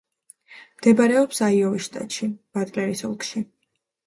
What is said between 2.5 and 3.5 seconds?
ბატლერის ოლქში.